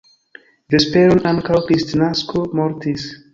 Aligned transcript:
Vesperon 0.75 1.21
antaŭ 1.33 1.59
Kristnasko 1.67 2.43
mortis. 2.63 3.07